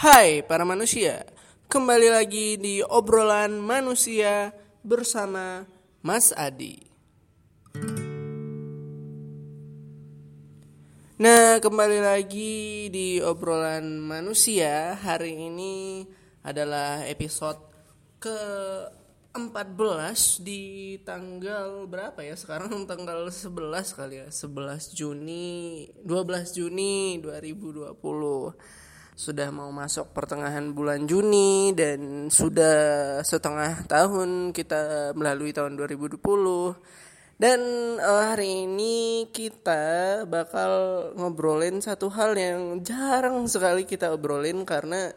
[0.00, 1.28] Hai para manusia,
[1.68, 4.48] kembali lagi di obrolan manusia
[4.80, 5.68] bersama
[6.00, 6.80] Mas Adi.
[11.20, 14.96] Nah, kembali lagi di obrolan manusia.
[14.96, 16.08] Hari ini
[16.48, 17.60] adalah episode
[18.16, 18.40] ke
[19.36, 22.40] 14 di tanggal berapa ya?
[22.40, 23.52] Sekarang tanggal 11
[23.92, 24.32] kali ya.
[24.32, 28.79] 11 Juni, 12 Juni 2020
[29.20, 36.16] sudah mau masuk pertengahan bulan Juni dan sudah setengah tahun kita melalui tahun 2020
[37.36, 37.60] dan
[38.00, 40.72] uh, hari ini kita bakal
[41.20, 45.12] ngobrolin satu hal yang jarang sekali kita obrolin karena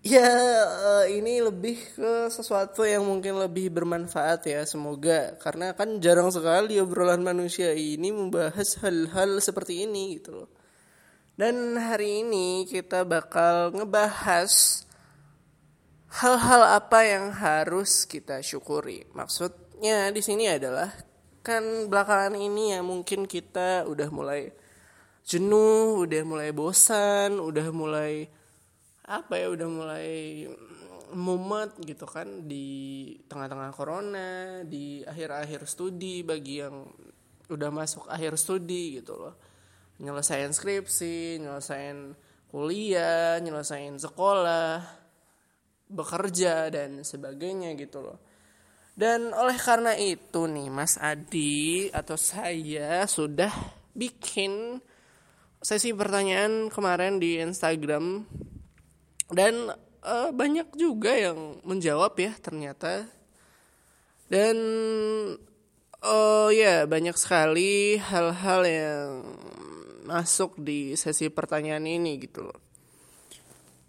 [0.00, 0.32] ya
[0.64, 6.80] uh, ini lebih ke sesuatu yang mungkin lebih bermanfaat ya semoga karena kan jarang sekali
[6.80, 10.61] obrolan manusia ini membahas hal-hal seperti ini gitu loh.
[11.42, 14.86] Dan hari ini kita bakal ngebahas
[16.22, 19.10] hal-hal apa yang harus kita syukuri.
[19.10, 20.94] Maksudnya di sini adalah
[21.42, 24.54] kan belakangan ini ya mungkin kita udah mulai
[25.26, 28.30] jenuh, udah mulai bosan, udah mulai
[29.02, 30.46] apa ya, udah mulai
[31.10, 36.86] mumet gitu kan di tengah-tengah corona, di akhir-akhir studi bagi yang
[37.50, 39.50] udah masuk akhir studi gitu loh
[40.02, 42.18] nyelesain skripsi, nyelesain
[42.50, 44.82] kuliah, nyelesain sekolah,
[45.88, 48.18] bekerja dan sebagainya gitu loh.
[48.92, 53.48] Dan oleh karena itu nih Mas Adi atau saya sudah
[53.96, 54.82] bikin
[55.62, 58.26] sesi pertanyaan kemarin di Instagram
[59.32, 59.72] dan
[60.04, 63.08] uh, banyak juga yang menjawab ya ternyata.
[64.28, 64.56] Dan
[66.04, 69.08] oh ya banyak sekali hal-hal yang
[70.04, 72.58] masuk di sesi pertanyaan ini gitu loh.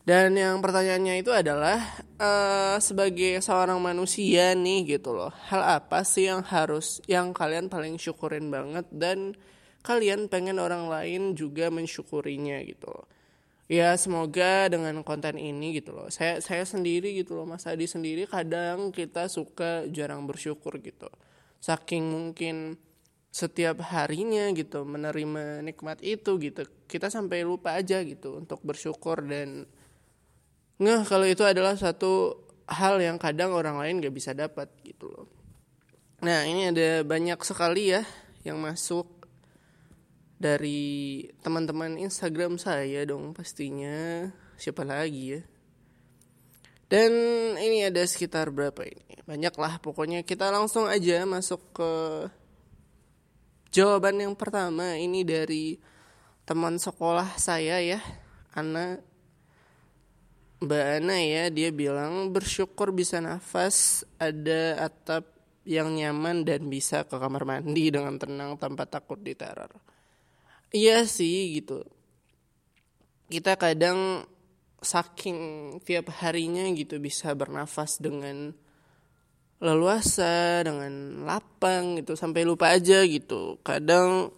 [0.04, 1.80] Dan yang pertanyaannya itu adalah
[2.20, 5.32] uh, sebagai seorang manusia nih gitu loh.
[5.48, 9.32] Hal apa sih yang harus yang kalian paling syukurin banget dan
[9.80, 13.08] kalian pengen orang lain juga mensyukurinya gitu loh.
[13.72, 16.12] Ya semoga dengan konten ini gitu loh.
[16.12, 21.08] Saya saya sendiri gitu loh Mas Adi sendiri kadang kita suka jarang bersyukur gitu.
[21.64, 22.76] Saking mungkin
[23.34, 26.70] setiap harinya gitu menerima nikmat itu gitu.
[26.86, 29.66] Kita sampai lupa aja gitu untuk bersyukur dan
[30.78, 32.38] ngeh kalau itu adalah satu
[32.70, 35.26] hal yang kadang orang lain gak bisa dapat gitu loh.
[36.22, 38.06] Nah ini ada banyak sekali ya
[38.46, 39.10] yang masuk
[40.38, 44.30] dari teman-teman Instagram saya dong pastinya.
[44.62, 45.42] Siapa lagi ya?
[46.86, 47.12] Dan
[47.58, 49.26] ini ada sekitar berapa ini?
[49.26, 51.92] Banyak lah pokoknya kita langsung aja masuk ke
[53.74, 55.82] Jawaban yang pertama ini dari
[56.46, 57.98] teman sekolah saya ya,
[58.54, 59.02] Ana
[60.62, 65.26] Mbak Ana ya, dia bilang bersyukur bisa nafas, ada atap
[65.66, 69.74] yang nyaman dan bisa ke kamar mandi dengan tenang tanpa takut diteror.
[70.70, 71.82] Iya sih gitu.
[73.26, 74.22] Kita kadang
[74.86, 75.40] saking
[75.82, 78.54] tiap harinya gitu bisa bernafas dengan
[79.64, 83.64] leluasa dengan lapang gitu sampai lupa aja gitu.
[83.64, 84.36] Kadang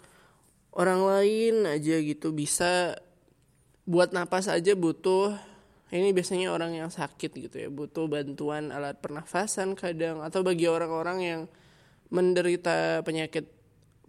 [0.70, 2.94] orang lain aja gitu bisa
[3.90, 5.34] buat napas aja butuh
[5.90, 11.18] ini biasanya orang yang sakit gitu ya butuh bantuan alat pernafasan kadang atau bagi orang-orang
[11.22, 11.42] yang
[12.10, 13.50] menderita penyakit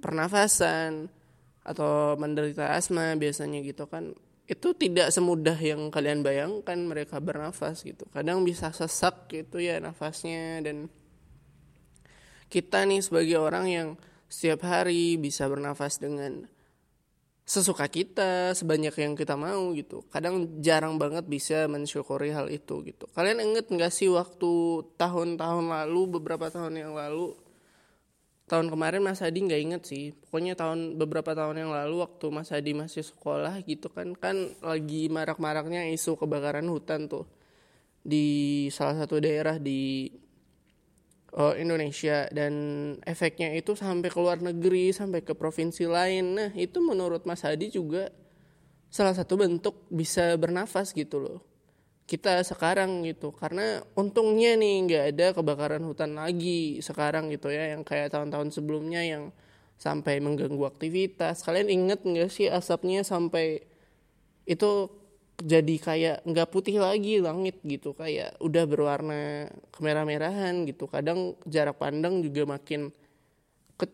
[0.01, 1.09] pernafasan
[1.67, 4.15] atau menderita asma biasanya gitu kan.
[4.47, 8.07] Itu tidak semudah yang kalian bayangkan mereka bernafas gitu.
[8.15, 10.87] Kadang bisa sesak gitu ya nafasnya dan
[12.57, 13.89] kita nih sebagai orang yang
[14.33, 16.49] setiap hari bisa bernafas dengan
[17.45, 20.03] sesuka kita sebanyak yang kita mau gitu.
[20.09, 23.05] Kadang jarang banget bisa mensyukuri hal itu gitu.
[23.13, 27.37] Kalian inget nggak sih waktu tahun-tahun lalu beberapa tahun yang lalu?
[28.49, 30.17] Tahun kemarin Mas Adi nggak inget sih.
[30.17, 34.17] Pokoknya tahun beberapa tahun yang lalu waktu Mas Adi masih sekolah gitu kan.
[34.17, 37.29] Kan lagi marak-maraknya isu kebakaran hutan tuh
[38.01, 40.11] di salah satu daerah di
[41.37, 42.53] uh, Indonesia dan
[43.05, 46.25] efeknya itu sampai ke luar negeri sampai ke provinsi lain.
[46.35, 48.09] Nah itu menurut Mas Hadi juga
[48.89, 51.39] salah satu bentuk bisa bernafas gitu loh.
[52.07, 57.83] Kita sekarang gitu karena untungnya nih nggak ada kebakaran hutan lagi sekarang gitu ya yang
[57.83, 59.35] kayak tahun-tahun sebelumnya yang
[59.77, 61.45] sampai mengganggu aktivitas.
[61.45, 63.67] Kalian inget nggak sih asapnya sampai
[64.47, 64.89] itu
[65.37, 70.89] jadi kayak nggak putih lagi langit gitu kayak udah berwarna kemerah-merahan gitu.
[70.89, 72.89] Kadang jarak pandang juga makin
[73.77, 73.87] ke,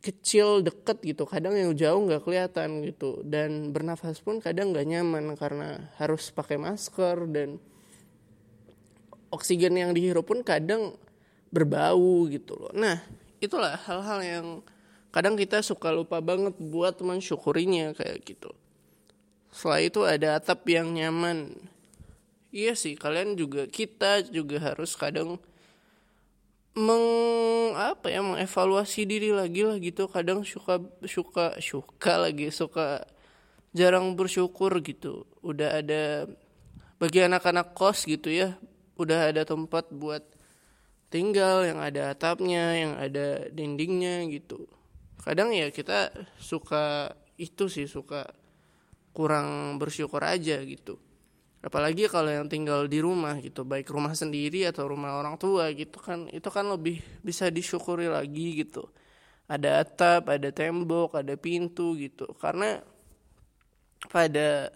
[0.00, 1.28] kecil deket gitu.
[1.28, 3.20] Kadang yang jauh nggak kelihatan gitu.
[3.28, 7.60] Dan bernafas pun kadang nggak nyaman karena harus pakai masker dan
[9.28, 10.96] oksigen yang dihirup pun kadang
[11.52, 12.72] berbau gitu loh.
[12.72, 13.04] Nah
[13.36, 14.46] itulah hal-hal yang
[15.12, 18.48] kadang kita suka lupa banget buat mensyukurinya kayak gitu
[19.56, 21.56] setelah itu ada atap yang nyaman.
[22.52, 25.40] Iya sih kalian juga kita juga harus kadang
[26.76, 27.06] meng
[27.72, 30.04] apa ya mengevaluasi diri lagi lah gitu.
[30.12, 30.76] Kadang suka
[31.08, 33.08] suka suka lagi suka
[33.72, 35.24] jarang bersyukur gitu.
[35.40, 36.28] Udah ada
[37.00, 38.60] bagi anak-anak kos gitu ya
[38.96, 40.24] udah ada tempat buat
[41.12, 44.68] tinggal yang ada atapnya yang ada dindingnya gitu.
[45.20, 48.24] Kadang ya kita suka itu sih suka
[49.16, 51.00] kurang bersyukur aja gitu.
[51.64, 55.96] Apalagi kalau yang tinggal di rumah gitu baik rumah sendiri atau rumah orang tua gitu
[55.98, 58.84] kan itu kan lebih bisa disyukuri lagi gitu.
[59.48, 62.28] Ada atap ada tembok ada pintu gitu.
[62.36, 62.76] Karena
[64.12, 64.68] pada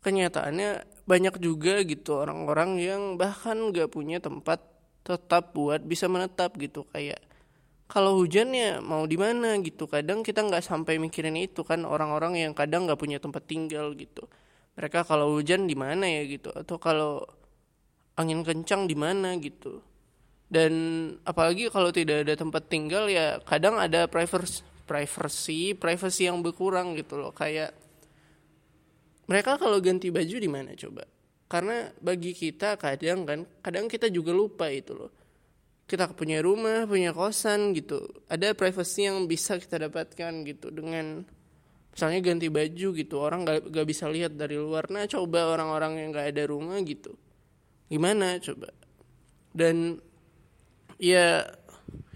[0.00, 4.64] kenyataannya banyak juga gitu orang-orang yang bahkan gak punya tempat
[5.04, 6.88] tetap buat bisa menetap gitu.
[6.90, 7.22] Kayak
[7.86, 9.86] kalau hujan ya mau di mana gitu.
[9.86, 14.26] Kadang kita nggak sampai mikirin itu kan orang-orang yang kadang nggak punya tempat tinggal gitu.
[14.76, 17.24] Mereka kalau hujan di mana ya gitu atau kalau
[18.18, 19.80] angin kencang di mana gitu.
[20.46, 20.72] Dan
[21.26, 27.18] apalagi kalau tidak ada tempat tinggal ya kadang ada privacy privacy privacy yang berkurang gitu
[27.18, 27.30] loh.
[27.30, 27.70] Kayak
[29.30, 31.06] mereka kalau ganti baju di mana coba?
[31.46, 35.10] Karena bagi kita kadang kan kadang kita juga lupa itu loh
[35.86, 38.02] kita punya rumah punya kosan gitu.
[38.26, 41.22] Ada privacy yang bisa kita dapatkan gitu dengan
[41.94, 43.14] misalnya ganti baju gitu.
[43.22, 44.90] Orang gak, gak bisa lihat dari luar.
[44.90, 47.14] Nah coba orang-orang yang gak ada rumah gitu.
[47.86, 48.74] Gimana coba?
[49.54, 50.02] Dan
[50.98, 51.46] ya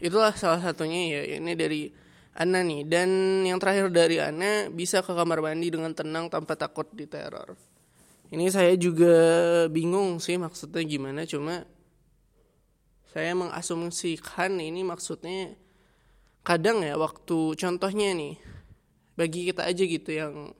[0.02, 1.38] itulah salah satunya ya.
[1.38, 1.88] Ini dari
[2.34, 2.90] Ana nih.
[2.90, 3.08] Dan
[3.46, 7.54] yang terakhir dari Ana bisa ke kamar mandi dengan tenang tanpa takut diteror.
[8.34, 9.14] Ini saya juga
[9.70, 11.22] bingung sih maksudnya gimana.
[11.22, 11.62] Cuma
[13.10, 15.58] saya mengasumsikan ini maksudnya
[16.46, 18.38] kadang ya waktu contohnya nih
[19.18, 20.54] bagi kita aja gitu yang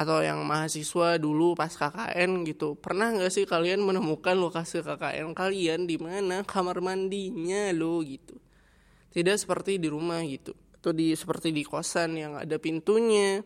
[0.00, 5.84] atau yang mahasiswa dulu pas KKN gitu pernah nggak sih kalian menemukan lokasi KKN kalian
[5.84, 6.40] di mana?
[6.40, 8.40] Kamar mandinya lo gitu.
[9.12, 10.56] Tidak seperti di rumah gitu.
[10.80, 13.44] Atau di seperti di kosan yang ada pintunya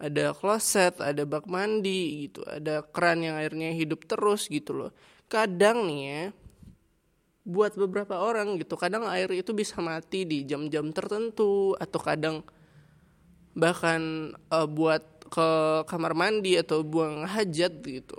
[0.00, 4.90] ada kloset ada bak mandi gitu ada keran yang airnya hidup terus gitu loh.
[5.28, 6.22] Kadang nih ya
[7.46, 8.74] buat beberapa orang gitu.
[8.74, 12.36] Kadang air itu bisa mati di jam-jam tertentu atau kadang
[13.54, 15.00] bahkan uh, buat
[15.30, 15.48] ke
[15.86, 18.18] kamar mandi atau buang hajat gitu.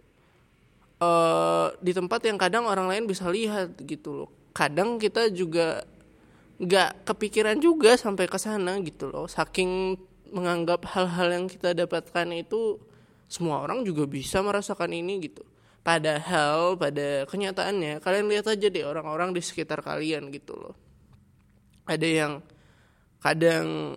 [0.98, 4.30] Uh, di tempat yang kadang orang lain bisa lihat gitu loh.
[4.56, 5.84] Kadang kita juga
[6.58, 9.28] nggak kepikiran juga sampai ke sana gitu loh.
[9.28, 10.00] Saking
[10.32, 12.80] menganggap hal-hal yang kita dapatkan itu
[13.28, 15.44] semua orang juga bisa merasakan ini gitu
[15.88, 20.76] padahal pada kenyataannya kalian lihat aja deh orang-orang di sekitar kalian gitu loh.
[21.88, 22.34] Ada yang
[23.24, 23.96] kadang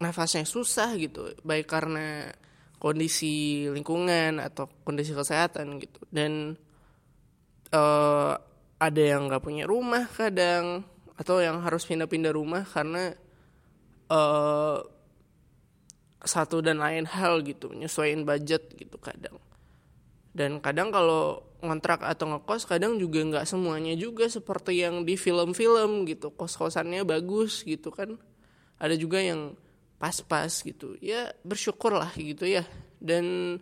[0.00, 2.32] nafasnya susah gitu baik karena
[2.80, 6.00] kondisi lingkungan atau kondisi kesehatan gitu.
[6.08, 6.56] Dan
[7.76, 8.32] uh,
[8.80, 10.80] ada yang nggak punya rumah kadang
[11.20, 13.12] atau yang harus pindah-pindah rumah karena
[14.08, 14.80] uh,
[16.24, 19.36] satu dan lain hal gitu nyesuaiin budget gitu kadang
[20.36, 26.04] dan kadang kalau ngontrak atau ngekos kadang juga nggak semuanya juga seperti yang di film-film
[26.04, 26.28] gitu.
[26.36, 28.20] Kos-kosannya bagus gitu kan.
[28.76, 29.56] Ada juga yang
[29.96, 30.92] pas-pas gitu.
[31.00, 32.68] Ya bersyukurlah gitu ya.
[33.00, 33.56] Dan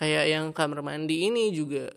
[0.00, 1.92] kayak yang kamar mandi ini juga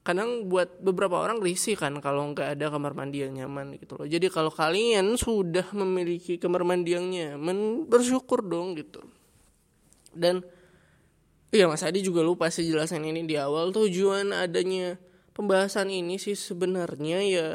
[0.00, 4.06] kadang buat beberapa orang risih kan kalau nggak ada kamar mandi yang nyaman gitu loh.
[4.06, 9.02] Jadi kalau kalian sudah memiliki kamar mandi yang nyaman bersyukur dong gitu.
[10.14, 10.46] Dan
[11.50, 14.98] iya Mas Adi juga lupa sih jelasin ini di awal tujuan adanya
[15.34, 17.48] pembahasan ini sih sebenarnya ya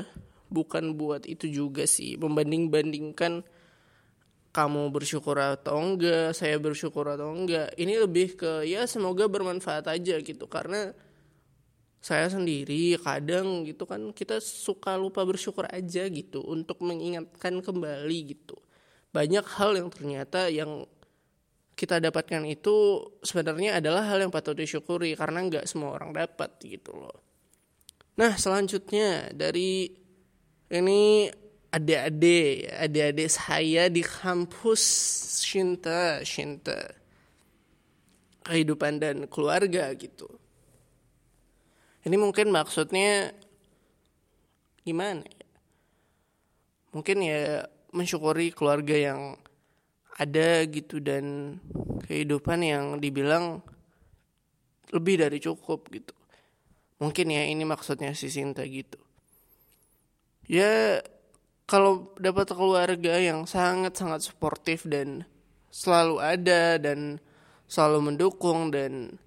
[0.52, 3.44] bukan buat itu juga sih membanding-bandingkan
[4.56, 7.76] kamu bersyukur atau enggak, saya bersyukur atau enggak.
[7.76, 10.96] Ini lebih ke ya semoga bermanfaat aja gitu karena
[12.00, 18.56] saya sendiri kadang gitu kan kita suka lupa bersyukur aja gitu untuk mengingatkan kembali gitu.
[19.12, 20.88] Banyak hal yang ternyata yang
[21.76, 26.96] kita dapatkan itu sebenarnya adalah hal yang patut disyukuri karena nggak semua orang dapat gitu
[26.96, 27.20] loh.
[28.16, 29.92] Nah selanjutnya dari
[30.72, 31.28] ini
[31.68, 34.84] adik-adik adik-adik saya di kampus
[35.44, 36.80] Shinta Shinta.
[38.46, 40.30] Kehidupan dan keluarga gitu.
[42.06, 43.34] Ini mungkin maksudnya
[44.86, 45.50] gimana ya?
[46.94, 49.36] Mungkin ya mensyukuri keluarga yang
[50.16, 51.58] ada gitu dan
[52.08, 53.60] kehidupan yang dibilang
[54.96, 56.16] lebih dari cukup gitu.
[57.04, 58.96] Mungkin ya ini maksudnya si Sinta gitu.
[60.48, 61.04] Ya
[61.68, 65.28] kalau dapat keluarga yang sangat-sangat suportif dan
[65.74, 67.20] selalu ada dan
[67.68, 69.20] selalu mendukung dan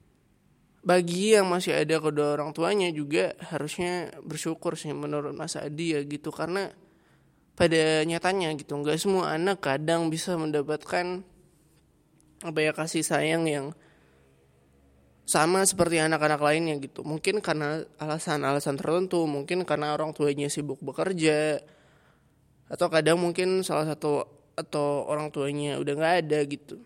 [0.81, 6.01] bagi yang masih ada kedua orang tuanya juga harusnya bersyukur sih menurut Mas Adi ya
[6.07, 6.33] gitu.
[6.33, 6.73] Karena
[7.59, 8.79] pada nyatanya gitu.
[8.79, 11.27] Nggak semua anak kadang bisa mendapatkan
[12.47, 13.75] apa ya kasih sayang yang
[15.27, 17.03] sama seperti anak-anak lainnya gitu.
[17.03, 21.59] Mungkin karena alasan-alasan tertentu mungkin karena orang tuanya sibuk bekerja
[22.71, 24.23] atau kadang mungkin salah satu
[24.55, 26.79] atau orang tuanya udah nggak ada gitu.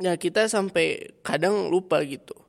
[0.00, 2.43] Ya kita sampai kadang lupa gitu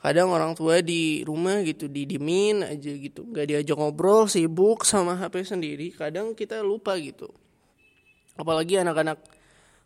[0.00, 3.24] kadang orang tua di rumah gitu didimin aja gitu.
[3.26, 7.32] Nggak diajak ngobrol sibuk sama HP sendiri kadang kita lupa gitu.
[8.36, 9.18] Apalagi anak-anak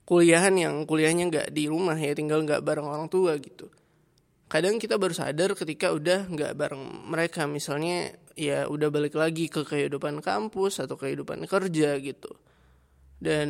[0.05, 3.71] kuliahan yang kuliahnya nggak di rumah ya tinggal nggak bareng orang tua gitu.
[4.51, 7.47] Kadang kita baru sadar ketika udah nggak bareng mereka.
[7.47, 12.35] Misalnya ya udah balik lagi ke kehidupan kampus atau kehidupan kerja gitu.
[13.23, 13.49] Dan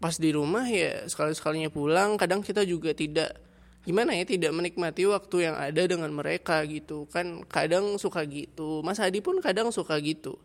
[0.00, 3.49] pas di rumah ya sekali sekalinya pulang kadang kita juga tidak
[3.80, 7.08] gimana ya tidak menikmati waktu yang ada dengan mereka gitu.
[7.08, 8.84] Kan kadang suka gitu.
[8.84, 10.36] Mas Adi pun kadang suka gitu.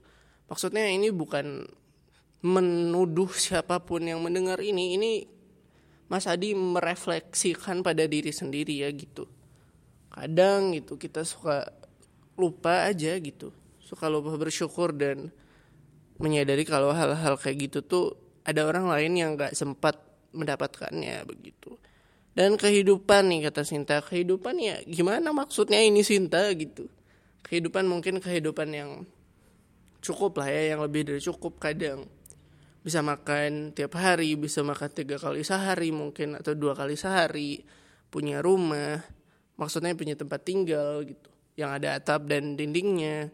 [0.48, 1.68] Maksudnya ini bukan
[2.46, 4.96] menuduh siapa pun yang mendengar ini.
[4.96, 5.12] Ini
[6.08, 9.28] Mas Adi merefleksikan pada diri sendiri ya gitu.
[10.14, 11.68] Kadang gitu kita suka
[12.40, 13.52] lupa aja gitu.
[13.84, 15.30] Suka lupa bersyukur dan
[16.16, 18.06] menyadari kalau hal-hal kayak gitu tuh
[18.48, 20.00] ada orang lain yang gak sempat
[20.32, 21.76] mendapatkannya begitu
[22.36, 24.04] dan kehidupan nih kata Sinta.
[24.04, 26.92] Kehidupan ya gimana maksudnya ini Sinta gitu.
[27.48, 28.92] Kehidupan mungkin kehidupan yang
[30.04, 32.06] cukup lah ya yang lebih dari cukup kadang.
[32.84, 37.64] Bisa makan tiap hari bisa makan tiga kali sehari mungkin atau dua kali sehari.
[38.12, 39.00] Punya rumah
[39.56, 41.32] maksudnya punya tempat tinggal gitu.
[41.56, 43.32] Yang ada atap dan dindingnya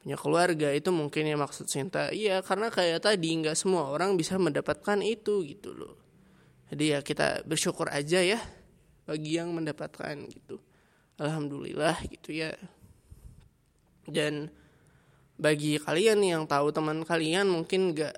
[0.00, 4.40] punya keluarga itu mungkin ya maksud cinta iya karena kayak tadi nggak semua orang bisa
[4.40, 5.99] mendapatkan itu gitu loh
[6.70, 8.38] jadi ya kita bersyukur aja ya
[9.02, 10.62] bagi yang mendapatkan gitu.
[11.18, 12.54] Alhamdulillah gitu ya.
[14.06, 14.46] Dan
[15.34, 18.16] bagi kalian yang tahu teman kalian mungkin nggak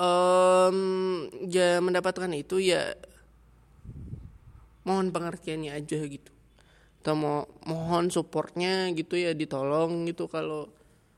[0.00, 0.78] um,
[1.44, 2.96] ya mendapatkan itu ya
[4.88, 6.32] mohon pengertiannya aja gitu.
[7.04, 10.72] Kita mau mohon supportnya gitu ya ditolong gitu kalau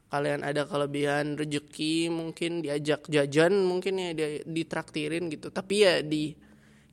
[0.06, 5.50] kalian ada kelebihan rezeki mungkin diajak jajan mungkin ya di, ditraktirin gitu.
[5.50, 6.30] Tapi ya di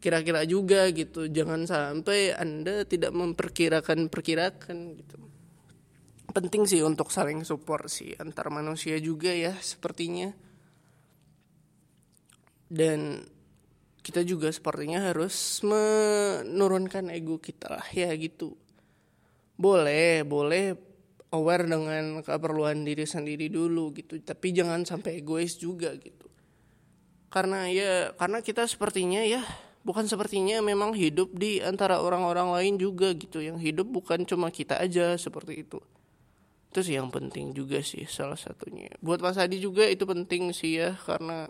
[0.01, 1.29] kira-kira juga gitu.
[1.29, 5.17] Jangan sampai anda tidak memperkirakan perkirakan gitu.
[6.33, 10.33] Penting sih untuk saling support sih antar manusia juga ya sepertinya.
[12.73, 13.21] Dan
[14.03, 18.57] kita juga sepertinya harus menurunkan ego kita lah ya gitu.
[19.53, 20.92] Boleh boleh
[21.33, 24.21] aware dengan keperluan diri sendiri dulu gitu.
[24.21, 26.29] Tapi jangan sampai egois juga gitu.
[27.33, 29.41] Karena ya karena kita sepertinya ya
[29.81, 33.41] bukan sepertinya memang hidup di antara orang-orang lain juga gitu.
[33.41, 35.81] Yang hidup bukan cuma kita aja seperti itu.
[36.69, 38.93] Itu sih yang penting juga sih salah satunya.
[39.01, 41.49] Buat Mas Adi juga itu penting sih ya karena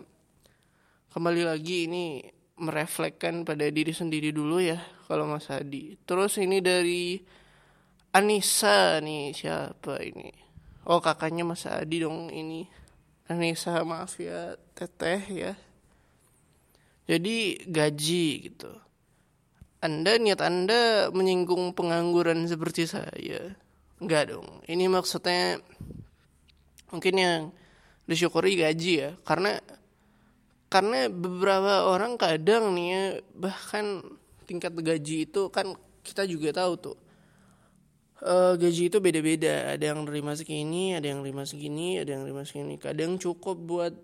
[1.12, 2.24] kembali lagi ini
[2.54, 6.00] merefleksikan pada diri sendiri dulu ya kalau Mas Adi.
[6.08, 7.20] Terus ini dari
[8.14, 10.30] Anissa nih siapa ini
[10.86, 12.70] oh kakaknya Mas Adi dong ini
[13.26, 15.52] Anissa maaf ya teteh ya
[17.10, 18.70] jadi gaji gitu
[19.84, 23.52] anda niat Anda menyinggung pengangguran seperti saya?
[24.00, 24.64] Enggak dong.
[24.64, 25.60] Ini maksudnya
[26.88, 27.40] mungkin yang
[28.08, 29.10] disyukuri gaji ya.
[29.28, 29.60] Karena
[30.72, 33.04] karena beberapa orang kadang nih ya
[33.36, 34.00] bahkan
[34.48, 36.96] tingkat gaji itu kan kita juga tahu tuh
[38.24, 39.76] uh, gaji itu beda-beda.
[39.76, 42.80] Ada yang nerima segini ada yang nerima segini ada yang nerima segini.
[42.80, 43.94] Kadang cukup buat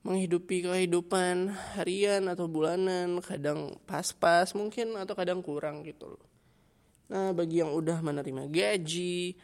[0.00, 3.18] menghidupi kehidupan harian atau bulanan.
[3.20, 6.24] Kadang pas-pas mungkin atau kadang kurang gitu loh.
[7.10, 9.34] Nah bagi yang udah menerima gaji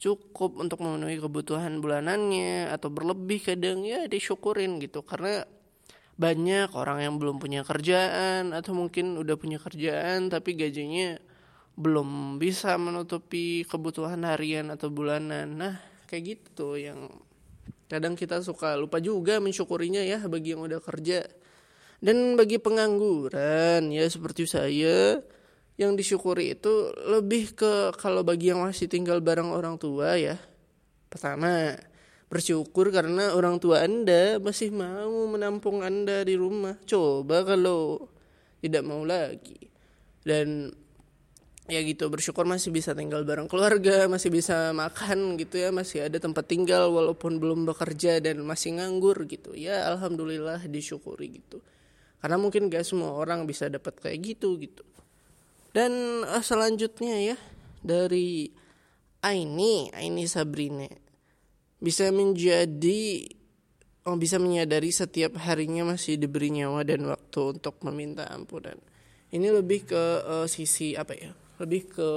[0.00, 5.04] cukup untuk memenuhi kebutuhan bulanannya atau berlebih kadang ya disyukurin gitu.
[5.04, 5.44] Karena
[6.20, 11.16] banyak orang yang belum punya kerjaan atau mungkin udah punya kerjaan tapi gajinya
[11.80, 15.48] belum bisa menutupi kebutuhan harian atau bulanan.
[15.56, 17.08] Nah, kayak gitu yang
[17.88, 21.24] kadang kita suka lupa juga mensyukurinya ya bagi yang udah kerja.
[22.00, 25.20] Dan bagi pengangguran ya seperti saya
[25.80, 30.36] yang disyukuri itu lebih ke kalau bagi yang masih tinggal bareng orang tua ya.
[31.08, 31.76] Pertama,
[32.30, 38.06] bersyukur karena orang tua anda masih mau menampung anda di rumah coba kalau
[38.62, 39.58] tidak mau lagi
[40.22, 40.70] dan
[41.70, 46.18] ya gitu bersyukur masih bisa tinggal bareng keluarga masih bisa makan gitu ya masih ada
[46.18, 51.62] tempat tinggal walaupun belum bekerja dan masih nganggur gitu ya alhamdulillah disyukuri gitu
[52.20, 54.82] karena mungkin gak semua orang bisa dapat kayak gitu gitu
[55.70, 55.94] dan
[56.26, 57.36] uh, selanjutnya ya
[57.80, 58.50] dari
[59.22, 60.90] Aini Aini Sabrina
[61.80, 63.24] bisa menjadi
[64.04, 68.76] oh, bisa menyadari setiap harinya masih diberi nyawa dan waktu untuk meminta ampunan.
[69.30, 71.30] Ini lebih ke uh, sisi apa ya?
[71.60, 72.10] Lebih ke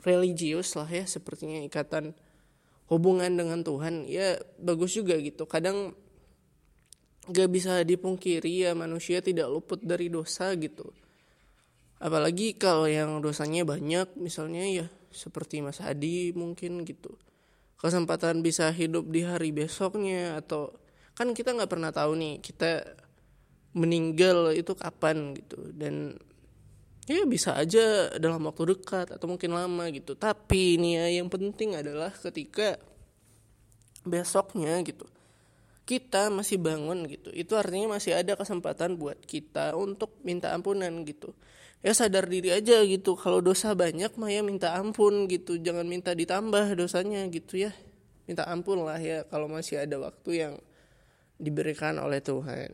[0.00, 2.16] religius lah ya, sepertinya ikatan
[2.88, 4.08] hubungan dengan Tuhan.
[4.08, 5.44] Ya bagus juga gitu.
[5.44, 5.92] Kadang
[7.28, 10.90] gak bisa dipungkiri ya manusia tidak luput dari dosa gitu.
[12.02, 17.14] Apalagi kalau yang dosanya banyak, misalnya ya seperti Mas Adi mungkin gitu
[17.82, 20.70] kesempatan bisa hidup di hari besoknya atau
[21.18, 22.86] kan kita nggak pernah tahu nih kita
[23.74, 26.14] meninggal itu kapan gitu dan
[27.10, 30.14] ya bisa aja dalam waktu dekat atau mungkin lama gitu.
[30.14, 32.78] Tapi ini ya yang penting adalah ketika
[34.02, 35.06] besoknya gitu
[35.82, 37.28] kita masih bangun gitu.
[37.34, 41.34] Itu artinya masih ada kesempatan buat kita untuk minta ampunan gitu.
[41.82, 43.18] Ya sadar diri aja gitu.
[43.18, 45.58] Kalau dosa banyak mah ya minta ampun gitu.
[45.58, 47.74] Jangan minta ditambah dosanya gitu ya.
[48.30, 50.54] Minta ampun lah ya kalau masih ada waktu yang
[51.42, 52.70] diberikan oleh Tuhan.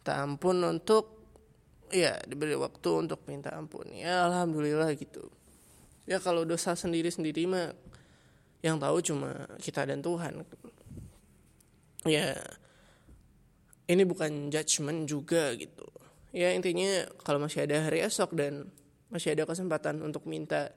[0.00, 1.21] Minta ampun untuk
[1.92, 3.86] ya diberi waktu untuk minta ampun.
[3.92, 5.28] Ya alhamdulillah gitu.
[6.08, 7.76] Ya kalau dosa sendiri sendiri mah
[8.64, 10.42] yang tahu cuma kita dan Tuhan.
[12.08, 12.34] Ya
[13.86, 15.86] ini bukan judgement juga gitu.
[16.32, 18.72] Ya intinya kalau masih ada hari esok dan
[19.12, 20.72] masih ada kesempatan untuk minta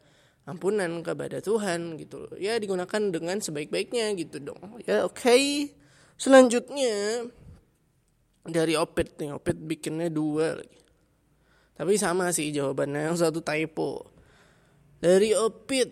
[0.46, 4.84] ampunan kepada Tuhan gitu ya digunakan dengan sebaik-baiknya gitu dong.
[4.84, 5.18] Ya oke.
[5.24, 5.74] Okay.
[6.16, 7.28] selanjutnya
[8.48, 10.85] dari Opet nih Opet bikinnya dua lagi
[11.76, 14.08] tapi sama sih jawabannya yang satu typo.
[15.04, 15.92] Dari Opet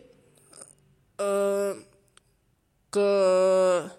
[1.20, 1.75] uh,
[2.88, 3.12] ke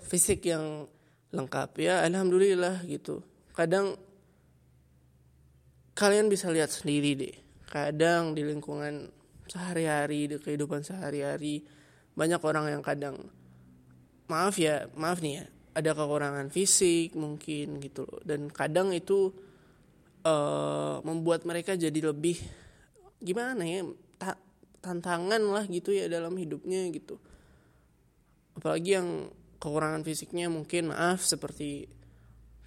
[0.08, 0.88] fisik yang
[1.34, 1.70] lengkap.
[1.84, 3.20] Ya alhamdulillah gitu.
[3.52, 4.00] Kadang
[5.92, 7.36] kalian bisa lihat sendiri deh.
[7.68, 9.12] Kadang di lingkungan
[9.44, 11.68] sehari-hari di kehidupan sehari-hari
[12.16, 13.28] banyak orang yang kadang
[14.24, 18.22] maaf ya maaf nih ya ada kekurangan fisik mungkin gitu loh.
[18.24, 19.34] Dan kadang itu
[20.24, 22.40] uh, membuat mereka jadi lebih
[23.20, 23.84] gimana ya
[24.20, 24.36] ta
[24.84, 27.16] tantangan lah gitu ya dalam hidupnya gitu.
[28.56, 31.88] Apalagi yang kekurangan fisiknya mungkin maaf seperti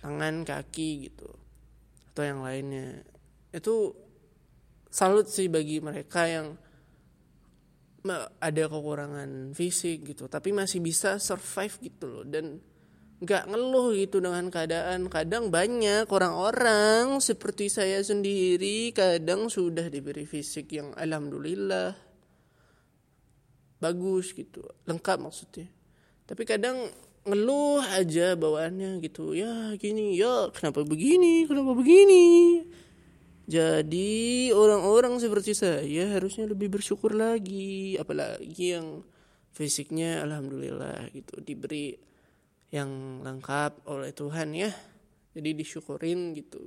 [0.02, 1.30] tangan kaki gitu
[2.14, 3.06] atau yang lainnya.
[3.54, 3.94] Itu
[4.90, 6.58] salut sih bagi mereka yang
[8.40, 12.26] ada kekurangan fisik gitu tapi masih bisa survive gitu loh.
[12.26, 12.58] Dan
[13.18, 15.10] nggak ngeluh gitu dengan keadaan.
[15.10, 21.98] Kadang banyak orang-orang seperti saya sendiri kadang sudah diberi fisik yang alhamdulillah
[23.82, 25.70] bagus gitu lengkap maksudnya.
[26.28, 26.90] Tapi kadang
[27.28, 32.26] ngeluh aja bawaannya gitu ya gini ya kenapa begini kenapa begini?
[33.48, 39.08] Jadi orang-orang seperti saya harusnya lebih bersyukur lagi, apalagi yang
[39.56, 41.96] fisiknya alhamdulillah gitu diberi
[42.72, 44.72] yang lengkap oleh Tuhan ya.
[45.38, 46.64] Jadi disyukurin gitu.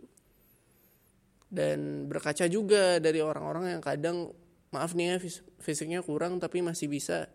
[1.50, 4.30] Dan berkaca juga dari orang-orang yang kadang
[4.70, 5.16] maaf nih ya
[5.58, 7.26] fisiknya kurang tapi masih bisa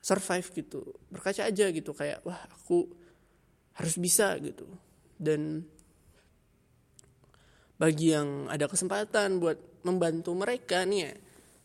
[0.00, 0.80] survive gitu.
[1.12, 2.88] Berkaca aja gitu kayak wah aku
[3.76, 4.64] harus bisa gitu.
[5.20, 5.68] Dan
[7.78, 11.12] bagi yang ada kesempatan buat membantu mereka nih ya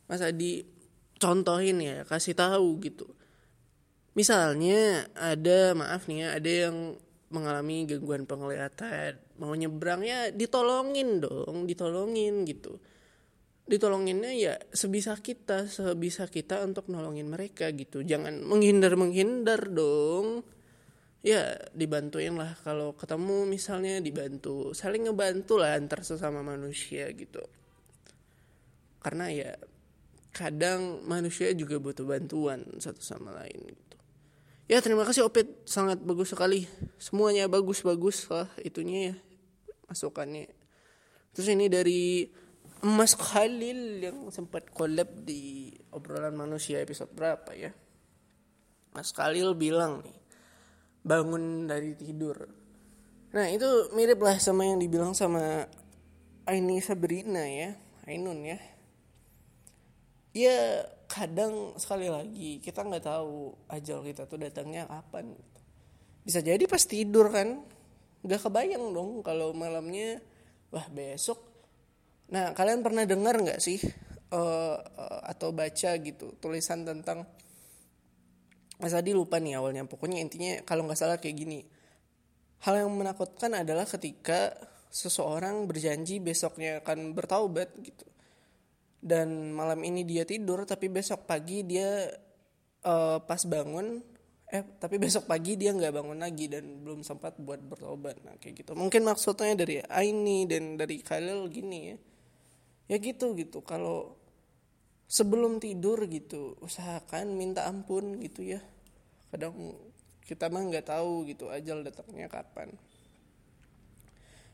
[0.05, 3.09] masa dicontohin ya kasih tahu gitu
[4.13, 6.77] misalnya ada maaf nih ya ada yang
[7.33, 12.77] mengalami gangguan penglihatan mau nyebrang ya ditolongin dong ditolongin gitu.
[13.63, 18.05] Ditolonginnya ya sebisa kita sebisa kita untuk nolongin mereka gitu.
[18.05, 20.45] Jangan menghindar menghindar dong.
[21.23, 27.41] Ya dibantuin lah kalau ketemu misalnya dibantu saling ngebantu lah antar sesama manusia gitu.
[28.99, 29.55] Karena ya
[30.35, 33.92] kadang manusia juga butuh bantuan satu sama lain gitu
[34.67, 36.67] ya terima kasih Opet sangat bagus sekali
[37.01, 39.15] semuanya bagus-bagus lah itunya ya
[39.91, 40.49] masukannya
[41.35, 42.27] terus ini dari
[42.83, 47.71] Mas Khalil yang sempat collab di obrolan manusia episode berapa ya
[48.93, 50.23] Mas Khalil bilang nih
[51.03, 52.47] bangun dari tidur.
[53.35, 55.67] Nah itu mirip lah sama yang dibilang sama
[56.47, 57.75] Aini Sabrina ya,
[58.07, 58.59] Ainun ya.
[60.33, 65.37] Ya kadang sekali lagi kita nggak tahu ajal kita tuh datangnya kapan.
[65.37, 65.59] Gitu.
[66.25, 67.61] bisa jadi pas tidur kan
[68.25, 70.17] nggak kebayang dong kalau malamnya
[70.73, 71.37] wah besok
[72.33, 73.77] nah kalian pernah dengar nggak sih
[74.33, 77.29] uh, uh, atau baca gitu tulisan tentang
[78.81, 81.61] Mas Adi lupa nih awalnya pokoknya intinya kalau nggak salah kayak gini
[82.65, 84.55] hal yang menakutkan adalah ketika
[84.89, 88.07] seseorang berjanji besoknya akan bertaubat gitu
[89.03, 92.07] dan malam ini dia tidur tapi besok pagi dia
[92.87, 93.99] uh, pas bangun
[94.53, 98.21] eh tapi besok pagi dia nggak bangun lagi dan belum sempat buat bertobat.
[98.21, 98.77] Nah kayak gitu.
[98.77, 101.97] Mungkin maksudnya dari Aini dan dari Khalil gini ya.
[102.93, 103.65] Ya gitu gitu.
[103.65, 104.13] Kalau
[105.09, 108.61] sebelum tidur gitu usahakan minta ampun gitu ya.
[109.33, 109.73] Kadang
[110.21, 112.77] kita mah nggak tahu gitu ajal datangnya kapan.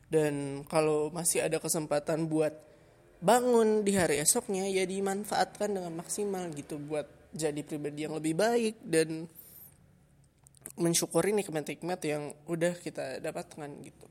[0.07, 2.68] Dan kalau masih ada kesempatan buat
[3.19, 8.75] bangun di hari esoknya ya dimanfaatkan dengan maksimal gitu buat jadi pribadi yang lebih baik
[8.83, 9.27] dan
[10.79, 14.07] mensyukuri nikmat-nikmat yang udah kita dapatkan gitu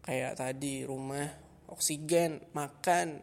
[0.00, 1.28] kayak tadi rumah
[1.68, 3.20] oksigen makan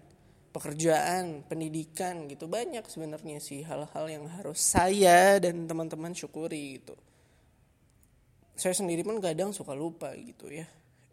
[0.58, 6.98] pekerjaan, pendidikan gitu banyak sebenarnya sih hal-hal yang harus saya dan teman-teman syukuri gitu.
[8.58, 10.66] Saya sendiri pun kadang suka lupa gitu ya.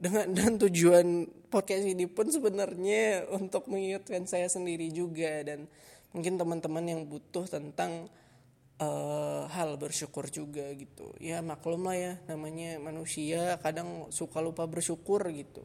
[0.05, 5.65] Dengan dan tujuan podcast ini pun sebenarnya untuk mengingatkan saya sendiri juga dan
[6.13, 8.13] mungkin teman-teman yang butuh tentang
[8.85, 11.09] uh, hal bersyukur juga gitu.
[11.17, 15.65] Ya maklum lah ya namanya manusia kadang suka lupa bersyukur gitu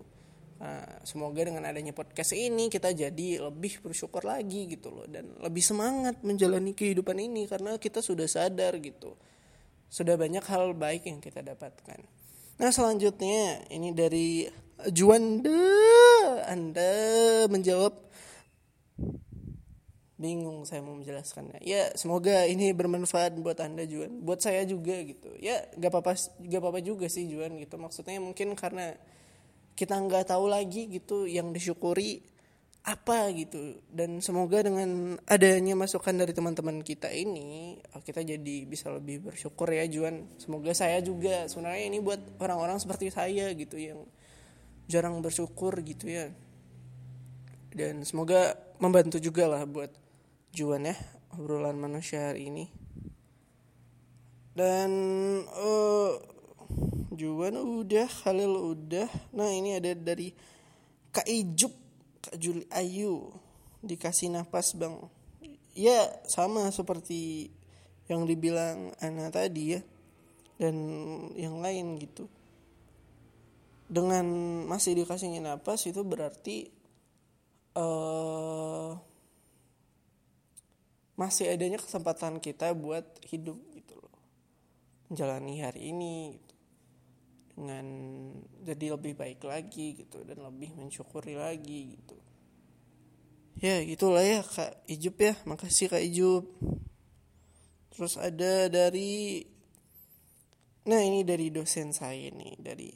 [0.59, 5.63] Nah, semoga dengan adanya podcast ini kita jadi lebih bersyukur lagi gitu loh dan lebih
[5.63, 9.15] semangat menjalani kehidupan ini karena kita sudah sadar gitu.
[9.87, 12.18] Sudah banyak hal baik yang kita dapatkan.
[12.59, 14.43] Nah, selanjutnya ini dari
[14.91, 15.63] Juanda
[16.43, 16.91] Anda
[17.47, 17.95] menjawab
[20.19, 21.63] bingung saya mau menjelaskannya.
[21.63, 25.31] Ya, semoga ini bermanfaat buat Anda Juan, buat saya juga gitu.
[25.39, 27.79] Ya, gak apa-apa gak apa-apa juga sih Juan gitu.
[27.79, 28.99] Maksudnya mungkin karena
[29.79, 32.19] kita nggak tahu lagi gitu yang disyukuri
[32.83, 33.79] apa gitu.
[33.91, 39.67] Dan semoga dengan adanya masukan dari teman-teman kita ini oh, kita jadi bisa lebih bersyukur
[39.69, 40.29] ya Juan.
[40.39, 44.03] Semoga saya juga sebenarnya ini buat orang-orang seperti saya gitu yang
[44.89, 46.31] jarang bersyukur gitu ya.
[47.69, 49.93] Dan semoga membantu juga lah buat
[50.49, 50.97] Juan ya
[51.35, 52.65] obrolan manusia hari ini.
[54.57, 54.91] Dan
[55.45, 56.17] uh,
[57.15, 59.07] Juan udah, Khalil udah.
[59.35, 60.33] Nah ini ada dari
[61.09, 61.71] Kak Ijup,
[62.21, 63.31] Kak Juli Ayu.
[63.79, 64.95] Dikasih nafas bang.
[65.75, 67.51] Ya sama seperti
[68.11, 69.81] yang dibilang Ana tadi ya.
[70.59, 70.75] Dan
[71.39, 72.27] yang lain gitu.
[73.89, 74.25] Dengan
[74.69, 76.69] masih dikasihnya nafas itu berarti
[77.73, 78.93] uh,
[81.17, 84.13] masih adanya kesempatan kita buat hidup gitu loh.
[85.09, 86.48] Menjalani hari ini gitu
[87.59, 87.85] dengan
[88.63, 92.15] jadi lebih baik lagi gitu dan lebih mensyukuri lagi gitu.
[93.59, 95.35] Ya gitulah ya kak Ijup ya.
[95.43, 96.47] Makasih kak Ijup
[97.91, 99.43] terus ada dari
[100.87, 102.87] nah ini dari dosen saya nih dari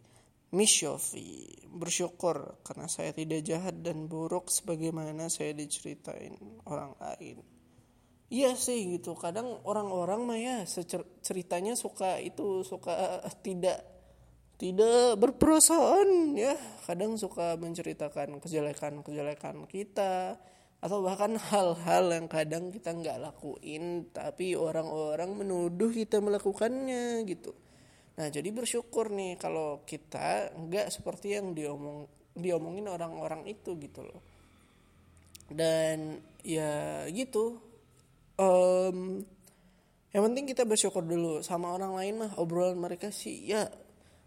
[0.55, 7.43] Miss Yofi bersyukur karena saya tidak jahat dan buruk sebagaimana saya diceritain orang lain.
[8.31, 9.13] Iya sih gitu.
[9.17, 10.63] Kadang orang-orang mah ya
[11.21, 13.81] ceritanya suka itu suka tidak
[14.57, 16.55] tidak berperasaan ya.
[16.85, 20.37] Kadang suka menceritakan kejelekan-kejelekan kita
[20.83, 27.55] atau bahkan hal-hal yang kadang kita nggak lakuin tapi orang-orang menuduh kita melakukannya gitu.
[28.19, 34.21] Nah jadi bersyukur nih kalau kita nggak seperti yang diomong diomongin orang-orang itu gitu loh.
[35.47, 37.63] Dan ya gitu.
[38.35, 39.23] Um,
[40.11, 43.65] yang penting kita bersyukur dulu sama orang lain mah obrolan mereka sih ya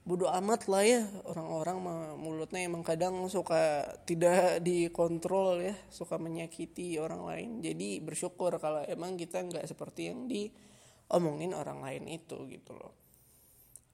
[0.06, 1.82] bodoh amat lah ya orang-orang
[2.14, 7.50] mulutnya emang kadang suka tidak dikontrol ya suka menyakiti orang lain.
[7.58, 12.94] Jadi bersyukur kalau emang kita nggak seperti yang diomongin orang lain itu gitu loh.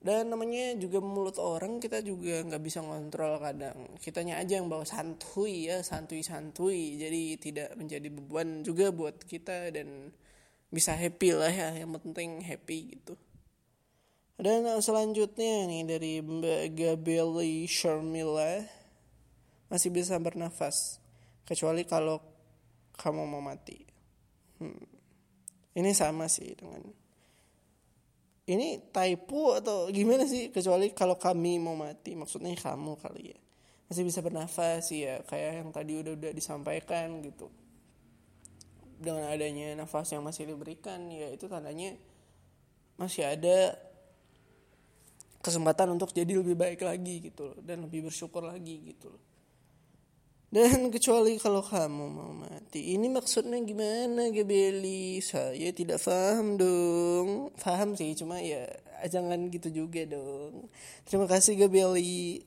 [0.03, 3.97] Dan namanya juga mulut orang kita juga nggak bisa ngontrol kadang.
[3.97, 9.73] Kitanya aja yang bawa santuy ya santuy santuy jadi tidak menjadi beban juga buat kita
[9.73, 10.13] dan
[10.69, 13.17] bisa happy lah ya yang penting happy gitu
[14.43, 18.59] dan selanjutnya nih dari Mbak Gabeli Sharmila
[19.71, 20.99] masih bisa bernafas
[21.47, 22.19] kecuali kalau
[22.99, 23.79] kamu mau mati.
[24.59, 24.83] Hmm.
[25.73, 26.83] Ini sama sih dengan
[28.51, 33.39] ini typo atau gimana sih kecuali kalau kami mau mati maksudnya kamu kali ya
[33.87, 37.47] masih bisa bernafas ya kayak yang tadi udah udah disampaikan gitu
[38.99, 41.95] dengan adanya nafas yang masih diberikan ya itu tandanya
[42.99, 43.79] masih ada
[45.43, 49.23] kesempatan untuk jadi lebih baik lagi gitu loh dan lebih bersyukur lagi gitu loh.
[50.53, 52.93] Dan kecuali kalau kamu mau mati.
[52.93, 55.17] Ini maksudnya gimana Gebeli?
[55.17, 57.49] Saya tidak paham dong.
[57.57, 58.69] Paham sih cuma ya
[59.09, 60.69] Jangan gitu juga dong.
[61.03, 62.39] Terima kasih Gebeli.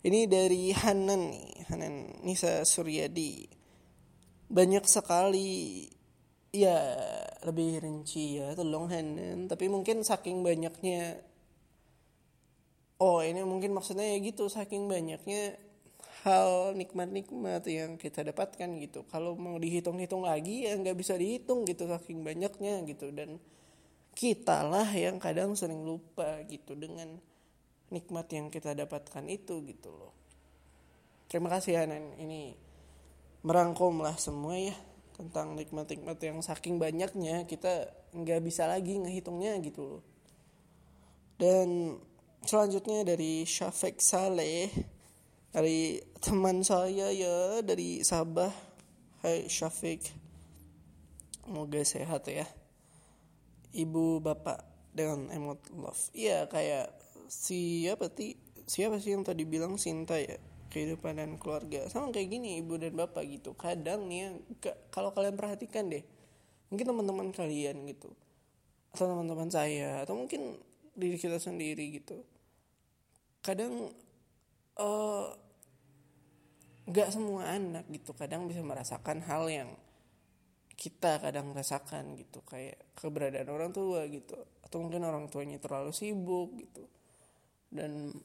[0.00, 3.50] Ini dari Hanan nih Hanan Nisa Suryadi.
[4.46, 5.90] Banyak sekali.
[6.54, 6.78] Ya
[7.42, 9.50] lebih rinci ya Tolong Hanan.
[9.50, 11.18] Tapi mungkin saking banyaknya
[13.00, 15.56] Oh ini mungkin maksudnya ya gitu Saking banyaknya
[16.20, 19.08] hal nikmat-nikmat yang kita dapatkan gitu.
[19.08, 23.08] Kalau mau dihitung-hitung lagi ya nggak bisa dihitung gitu saking banyaknya gitu.
[23.08, 23.40] Dan
[24.12, 27.16] kita lah yang kadang sering lupa gitu dengan
[27.88, 30.12] nikmat yang kita dapatkan itu gitu loh.
[31.30, 32.52] Terima kasih Hanan ini
[33.40, 34.76] merangkum lah semua ya
[35.16, 40.02] tentang nikmat-nikmat yang saking banyaknya kita nggak bisa lagi ngehitungnya gitu loh.
[41.40, 41.96] Dan
[42.44, 44.72] selanjutnya dari Syafiq Saleh
[45.50, 48.52] dari teman saya ya dari Sabah.
[49.20, 50.00] Hai Syafiq
[51.44, 52.46] semoga sehat ya.
[53.70, 56.10] Ibu bapak dengan emot love.
[56.16, 56.94] Iya kayak
[57.30, 58.38] siapa ti?
[58.64, 60.38] Siapa sih yang tadi bilang Sinta ya?
[60.70, 61.90] Kehidupan dan keluarga.
[61.90, 63.52] Sama kayak gini ibu dan bapak gitu.
[63.58, 64.30] Kadang nih
[64.62, 66.06] ya kalau kalian perhatikan deh
[66.70, 68.14] mungkin teman-teman kalian gitu
[68.94, 70.58] atau teman-teman saya atau mungkin
[70.94, 72.22] diri kita sendiri gitu.
[73.40, 73.90] Kadang
[74.76, 75.26] uh,
[76.90, 79.70] nggak semua anak gitu kadang bisa merasakan hal yang
[80.80, 82.40] kita kadang rasakan gitu.
[82.48, 84.40] Kayak keberadaan orang tua gitu.
[84.64, 86.88] Atau mungkin orang tuanya terlalu sibuk gitu.
[87.68, 88.16] Dan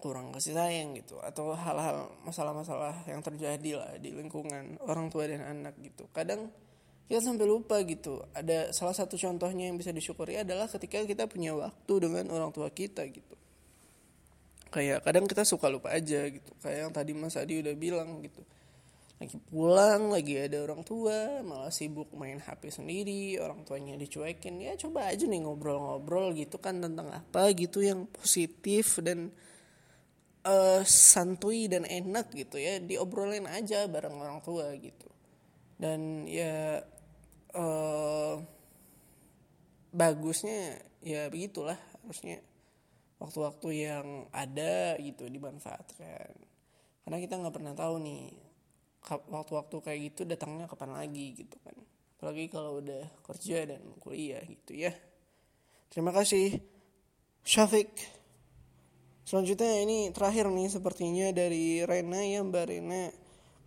[0.00, 1.20] kurang kasih sayang gitu.
[1.20, 6.08] Atau hal-hal masalah-masalah yang terjadi lah di lingkungan orang tua dan anak gitu.
[6.16, 6.48] Kadang
[7.12, 8.24] kita sampai lupa gitu.
[8.32, 12.72] Ada salah satu contohnya yang bisa disyukuri adalah ketika kita punya waktu dengan orang tua
[12.72, 13.36] kita gitu.
[14.72, 16.56] Kayak kadang kita suka lupa aja gitu.
[16.64, 18.40] Kayak yang tadi Mas Adi udah bilang gitu.
[19.20, 24.64] Lagi pulang lagi ada orang tua malah sibuk main HP sendiri orang tuanya dicuekin.
[24.64, 29.28] Ya coba aja nih ngobrol-ngobrol gitu kan tentang apa gitu yang positif dan
[30.48, 32.80] uh, santuy dan enak gitu ya.
[32.80, 35.12] Diobrolin aja bareng orang tua gitu.
[35.76, 36.80] Dan ya
[37.56, 38.36] uh,
[39.92, 41.78] bagusnya ya begitulah.
[42.02, 42.42] Harusnya
[43.22, 46.34] waktu-waktu yang ada gitu dimanfaatkan.
[47.02, 48.22] Karena kita nggak pernah tahu nih
[49.08, 51.74] waktu-waktu kayak gitu datangnya kapan lagi gitu kan.
[52.18, 54.94] Apalagi kalau udah kerja dan kuliah gitu ya.
[55.90, 56.62] Terima kasih
[57.42, 57.90] Syafiq.
[59.22, 63.21] Selanjutnya ini terakhir nih sepertinya dari Rena ya Mbak Rena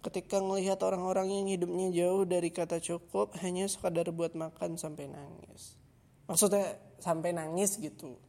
[0.05, 5.81] ketika melihat orang-orang yang hidupnya jauh dari kata cukup hanya sekadar buat makan sampai nangis.
[6.29, 8.21] Maksudnya sampai nangis gitu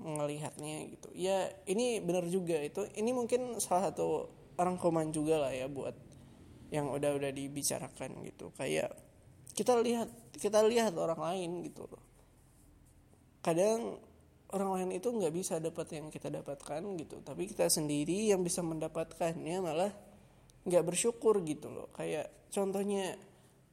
[0.00, 1.08] melihatnya gitu.
[1.16, 2.84] Ya ini benar juga itu.
[2.92, 4.28] Ini mungkin salah satu
[4.60, 5.96] orang koman juga lah ya buat
[6.68, 8.52] yang udah-udah dibicarakan gitu.
[8.56, 8.92] Kayak
[9.56, 12.04] kita lihat kita lihat orang lain gitu loh.
[13.40, 14.00] Kadang
[14.52, 17.24] orang lain itu nggak bisa dapat yang kita dapatkan gitu.
[17.24, 19.92] Tapi kita sendiri yang bisa mendapatkannya malah
[20.64, 21.88] nggak bersyukur gitu loh.
[21.94, 23.16] Kayak contohnya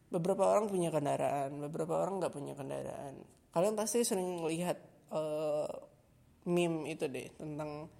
[0.08, 3.24] beberapa orang punya kendaraan beberapa orang nggak punya kendaraan.
[3.52, 4.80] Kalian pasti sering lihat
[5.12, 5.68] uh,
[6.48, 7.92] meme itu deh tentang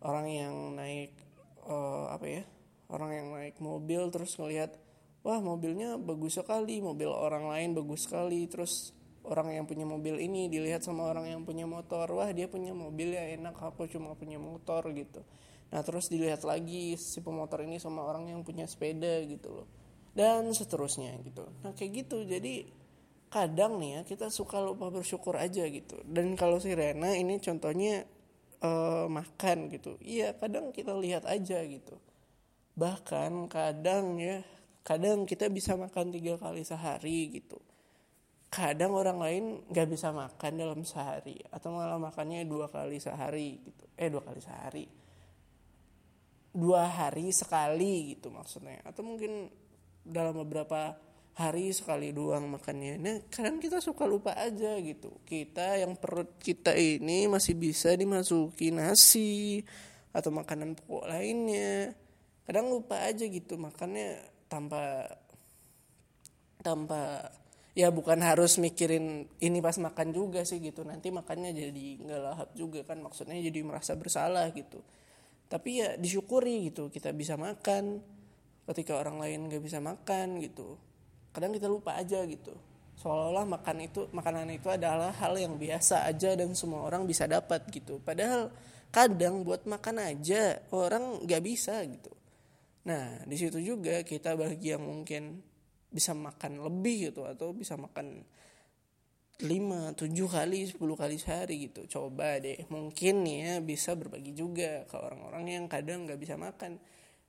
[0.00, 1.12] orang yang naik
[1.68, 2.42] uh, apa ya
[2.88, 4.76] orang yang naik mobil terus ngelihat
[5.24, 8.48] wah mobilnya bagus sekali mobil orang lain bagus sekali.
[8.48, 8.92] Terus
[9.24, 13.16] orang yang punya mobil ini dilihat sama orang yang punya motor wah dia punya mobil
[13.16, 15.24] ya enak aku cuma punya motor gitu.
[15.72, 19.68] Nah terus dilihat lagi si pemotor ini sama orang yang punya sepeda gitu loh.
[20.14, 21.42] Dan seterusnya gitu.
[21.64, 22.22] Nah kayak gitu.
[22.22, 22.68] Jadi
[23.32, 25.98] kadang nih ya kita suka lupa bersyukur aja gitu.
[26.06, 28.06] Dan kalau si Rena ini contohnya
[28.62, 29.98] uh, makan gitu.
[30.04, 31.98] Iya kadang kita lihat aja gitu.
[32.78, 34.44] Bahkan kadang ya
[34.84, 37.56] kadang kita bisa makan tiga kali sehari gitu
[38.54, 43.84] kadang orang lain nggak bisa makan dalam sehari atau malah makannya dua kali sehari gitu
[43.98, 44.86] eh dua kali sehari
[46.54, 49.50] dua hari sekali gitu maksudnya atau mungkin
[50.06, 50.94] dalam beberapa
[51.34, 52.94] hari sekali doang makannya.
[52.94, 55.18] Nah, kadang kita suka lupa aja gitu.
[55.26, 59.58] Kita yang perut kita ini masih bisa dimasuki nasi
[60.14, 61.90] atau makanan pokok lainnya.
[62.46, 65.10] Kadang lupa aja gitu makannya tanpa
[66.62, 67.34] tanpa
[67.74, 70.86] ya bukan harus mikirin ini pas makan juga sih gitu.
[70.86, 74.80] Nanti makannya jadi nggak lahap juga kan maksudnya jadi merasa bersalah gitu.
[75.50, 78.14] Tapi ya disyukuri gitu kita bisa makan
[78.64, 80.80] ketika orang lain nggak bisa makan gitu
[81.34, 82.54] kadang kita lupa aja gitu
[82.94, 87.66] seolah-olah makan itu makanan itu adalah hal yang biasa aja dan semua orang bisa dapat
[87.68, 88.48] gitu padahal
[88.88, 92.14] kadang buat makan aja orang nggak bisa gitu
[92.86, 95.42] nah di situ juga kita bagi yang mungkin
[95.94, 98.26] bisa makan lebih gitu atau bisa makan
[99.42, 101.86] 5, 7 kali, 10 kali sehari gitu.
[101.86, 106.78] Coba deh, mungkin ya bisa berbagi juga ke orang-orang yang kadang nggak bisa makan.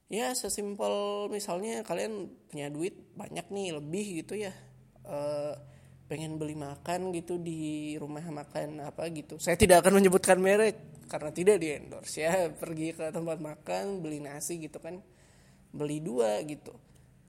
[0.06, 4.54] Ya sesimpel misalnya kalian punya duit banyak nih lebih gitu ya
[5.10, 5.58] uh,
[6.06, 9.42] pengen beli makan gitu di rumah makan apa gitu.
[9.42, 12.54] Saya tidak akan menyebutkan merek karena tidak di endorse ya.
[12.54, 15.02] Pergi ke tempat makan beli nasi gitu kan
[15.74, 16.85] beli dua gitu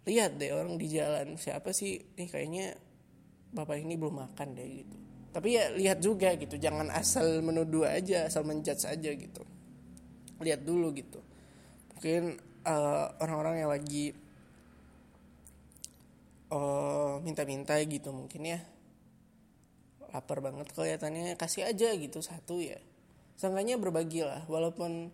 [0.06, 1.98] lihat deh orang di jalan siapa sih?
[2.14, 2.78] Nih kayaknya
[3.50, 4.96] bapak ini belum makan deh gitu.
[5.34, 6.56] Tapi ya lihat juga gitu.
[6.56, 9.42] Jangan asal menuduh aja asal menjudge aja gitu.
[10.40, 11.20] Lihat dulu gitu.
[11.98, 14.14] Mungkin uh, orang-orang yang lagi
[16.54, 18.62] oh minta-minta gitu mungkin ya.
[20.14, 21.34] Lapar banget kelihatannya.
[21.34, 22.22] Kasih aja gitu.
[22.22, 22.78] Satu ya.
[23.36, 25.12] Seenggaknya berbagi lah walaupun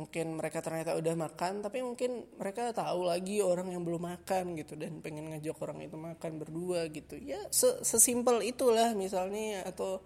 [0.00, 4.80] mungkin mereka ternyata udah makan tapi mungkin mereka tahu lagi orang yang belum makan gitu
[4.80, 7.20] dan pengen ngajak orang itu makan berdua gitu.
[7.20, 10.00] Ya sesimpel itulah misalnya atau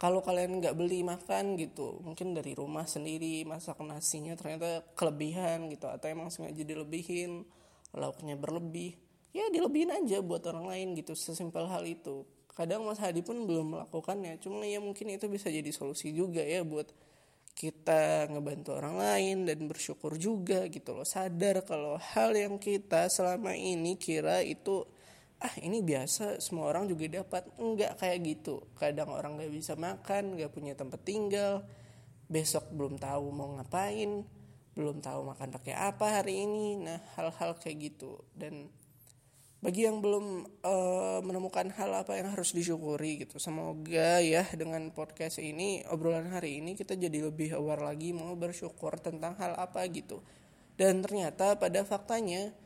[0.00, 5.86] kalau kalian nggak beli makan gitu mungkin dari rumah sendiri masak nasinya ternyata kelebihan gitu
[5.86, 7.44] atau emang sengaja dilebihin
[7.94, 8.96] lauknya berlebih
[9.30, 12.26] ya dilebihin aja buat orang lain gitu sesimpel hal itu.
[12.50, 16.66] Kadang Mas Hadi pun belum melakukannya cuma ya mungkin itu bisa jadi solusi juga ya
[16.66, 16.90] buat
[17.54, 21.04] kita ngebantu orang lain dan bersyukur juga gitu loh.
[21.04, 24.88] Sadar kalau hal yang kita selama ini kira itu
[25.40, 27.48] ah ini biasa semua orang juga dapat.
[27.60, 28.64] Enggak kayak gitu.
[28.76, 31.64] Kadang orang nggak bisa makan nggak punya tempat tinggal.
[32.30, 34.24] Besok belum tahu mau ngapain
[34.70, 36.80] belum tahu makan pakai apa hari ini.
[36.80, 38.24] Nah hal-hal kayak gitu.
[38.32, 38.70] Dan
[39.60, 43.36] bagi yang belum uh, menemukan hal apa yang harus disyukuri gitu.
[43.36, 48.96] Semoga ya dengan podcast ini obrolan hari ini kita jadi lebih aware lagi mau bersyukur
[48.96, 50.24] tentang hal apa gitu.
[50.80, 52.56] Dan ternyata pada faktanya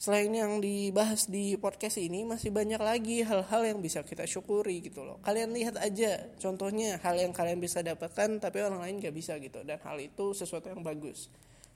[0.00, 5.04] selain yang dibahas di podcast ini masih banyak lagi hal-hal yang bisa kita syukuri gitu
[5.04, 5.20] loh.
[5.20, 9.60] Kalian lihat aja contohnya hal yang kalian bisa dapatkan tapi orang lain gak bisa gitu.
[9.68, 11.28] Dan hal itu sesuatu yang bagus.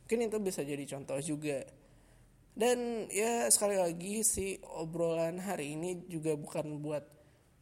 [0.09, 1.61] Mungkin itu bisa jadi contoh juga
[2.53, 7.05] dan ya sekali lagi si obrolan hari ini juga bukan buat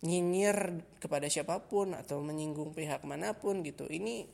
[0.00, 3.87] nyinyir kepada siapa pun atau menyinggung pihak mana pun gitu.
[3.87, 4.26] Ini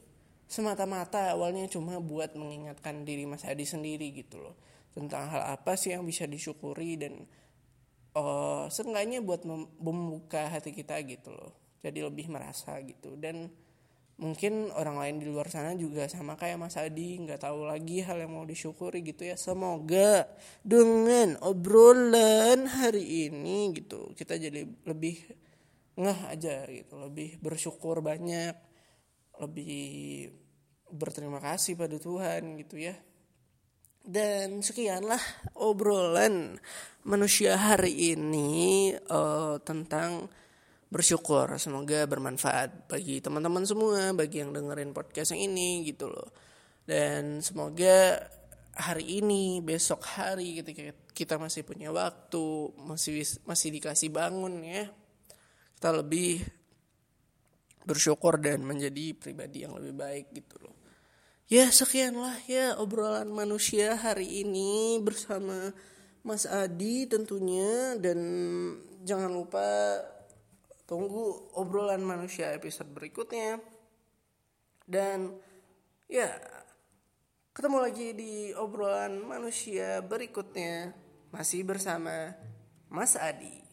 [0.46, 4.56] semata-mata awalnya cuma buat mengingatkan diri Mas Adi sendiri gitu loh.
[4.96, 7.26] Tentang hal apa sih yang bisa disyukuri dan
[8.16, 9.44] uh, seenggaknya buat
[9.76, 11.52] membuka hati kita gitu loh.
[11.84, 13.50] Jadi lebih merasa gitu dan
[14.16, 18.24] mungkin orang lain di luar sana juga sama kayak Mas Adi nggak tahu lagi hal
[18.24, 19.36] yang mau disyukuri gitu ya.
[19.36, 20.24] Semoga
[20.64, 25.20] dengan obrolan hari ini gitu kita jadi lebih
[25.96, 28.56] ngeh aja gitu lebih bersyukur banyak
[29.40, 30.32] lebih
[30.92, 32.96] berterima kasih pada Tuhan gitu ya.
[34.06, 35.18] Dan sekianlah
[35.58, 36.62] obrolan
[37.02, 40.30] manusia hari ini uh, tentang
[40.90, 41.50] bersyukur.
[41.58, 46.30] Semoga bermanfaat bagi teman-teman semua bagi yang dengerin podcast yang ini gitu loh.
[46.86, 48.22] Dan semoga
[48.76, 54.84] hari ini besok hari ketika kita masih punya waktu masih masih dikasih bangun ya
[55.76, 56.44] kita lebih
[57.86, 60.76] bersyukur dan menjadi pribadi yang lebih baik gitu loh.
[61.46, 65.70] Ya sekianlah ya obrolan manusia hari ini bersama
[66.26, 67.94] Mas Adi tentunya.
[68.02, 68.18] Dan
[69.06, 69.62] jangan lupa
[70.86, 73.58] tunggu obrolan manusia episode berikutnya.
[74.86, 75.34] Dan
[76.06, 76.30] ya
[77.50, 80.94] ketemu lagi di obrolan manusia berikutnya.
[81.34, 82.32] Masih bersama
[82.86, 83.65] Mas Adi